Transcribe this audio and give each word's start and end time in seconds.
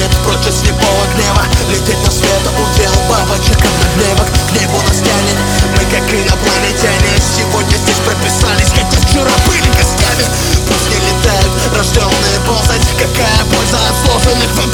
свет 0.00 0.10
прочь 0.24 0.46
от 0.46 0.54
слепого 0.54 1.04
гнева. 1.14 1.44
Лететь 1.68 2.02
на 2.04 2.10
света 2.10 2.50
удел 2.56 2.92
бабочек. 3.08 3.56
От 3.56 3.74
надлевок 3.84 4.28
К 4.48 4.52
небу 4.56 4.80
нас 4.88 4.96
тянет, 4.96 5.38
мы 5.76 5.84
как 5.92 6.08
инопланетяне. 6.08 7.12
Сегодня 7.20 7.76
здесь 7.76 8.00
прописались, 8.06 8.72
хотя 8.72 8.96
вчера 8.96 9.32
были 9.46 9.68
гостями 9.76 10.24
Пусть 10.68 10.88
не 10.88 10.98
летают 11.04 11.52
рожденные 11.76 12.40
ползать. 12.46 12.86
Какая 12.96 13.44
польза 13.52 13.76
от 13.76 13.96
сложенных 14.04 14.50
вам 14.56 14.70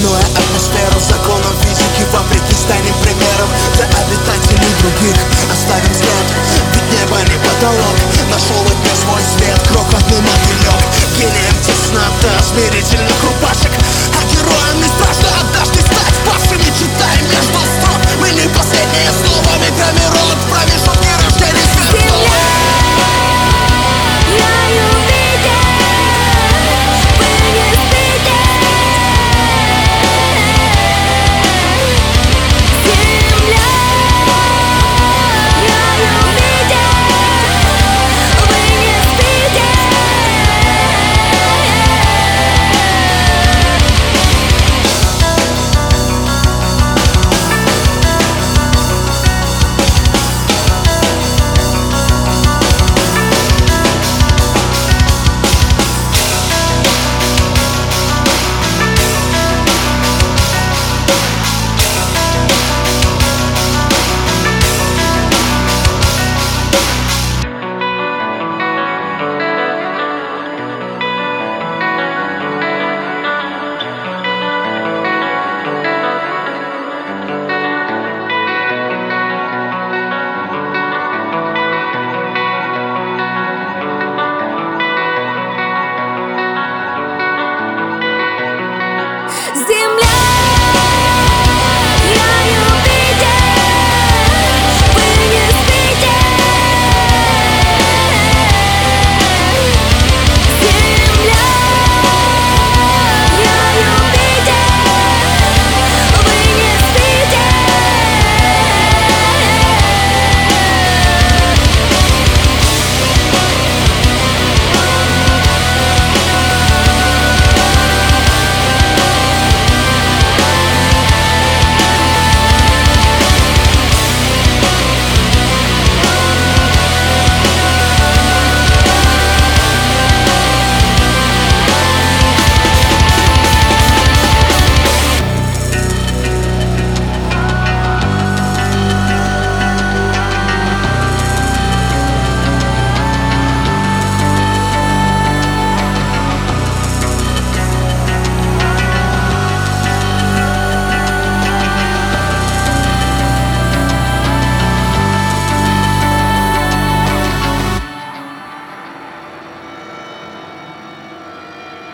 Минуя 0.00 0.18
атмосферу 0.18 0.98
законов 0.98 1.52
физики 1.62 2.08
Вопреки 2.10 2.54
станем 2.54 2.94
примером 3.02 3.50
для 3.74 3.84
обитателей 3.84 4.72
других 4.80 5.14
Оставим 5.52 5.94
след, 5.94 6.26
ведь 6.72 7.00
небо 7.00 7.18
не 7.28 7.36
потолок 7.36 8.09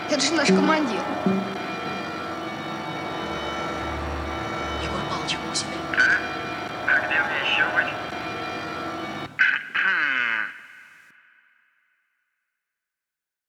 Это 0.09 0.21
же 0.21 0.33
наш 0.33 0.47
командир. 0.47 1.01